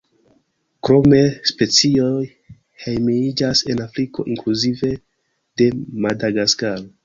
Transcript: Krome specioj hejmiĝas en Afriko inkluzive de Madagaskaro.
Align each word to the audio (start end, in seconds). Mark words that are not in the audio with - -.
Krome 0.87 1.19
specioj 1.49 2.07
hejmiĝas 2.85 3.63
en 3.75 3.85
Afriko 3.87 4.27
inkluzive 4.37 4.93
de 5.63 5.73
Madagaskaro. 6.09 6.95